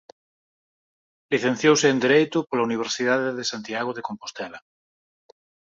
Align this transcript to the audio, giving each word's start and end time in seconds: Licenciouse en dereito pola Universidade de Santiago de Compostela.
Licenciouse 1.33 1.87
en 1.93 1.97
dereito 2.05 2.37
pola 2.47 2.67
Universidade 2.69 3.29
de 3.37 3.45
Santiago 3.51 3.91
de 3.97 4.05
Compostela. 4.09 4.59